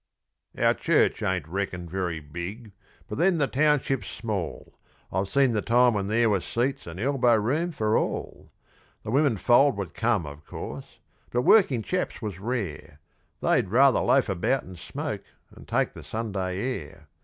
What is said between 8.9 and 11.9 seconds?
The women fold would come, of course, but working